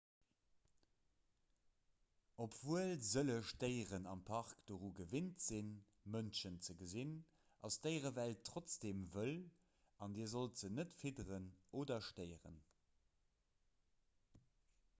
[2.45, 5.69] obwuel sëlleg déieren am park doru gewinnt sinn
[6.15, 7.11] mënschen ze gesinn
[7.69, 9.37] ass d'déierewelt trotzdeem wëll
[10.07, 11.51] an dir sollt se net fidderen
[11.83, 12.57] oder stéieren